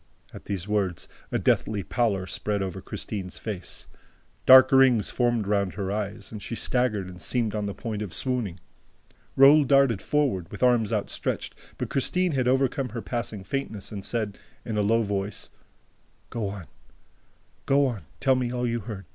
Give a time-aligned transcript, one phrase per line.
[0.32, 3.88] '"At these words, a deathly pallor spread over Christine's face,
[4.46, 8.60] dark rings formed round her eyes, she staggered and seemed on the point of swooning.
[9.34, 14.38] Raoul darted forward, with arms outstretched, but Christine had overcome her passing faintness and said,
[14.64, 15.50] in a low voice:
[16.30, 16.66] "Go on!
[17.66, 18.02] Go on!
[18.20, 19.06] Tell me all you heard!"